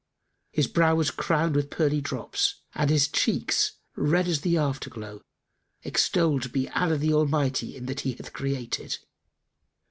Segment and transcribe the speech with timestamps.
[0.51, 5.21] His brow was crowned with pearly drops and his cheeks red as the afterglow,
[5.83, 8.97] extolled be Allah the Almighty in that He hath created!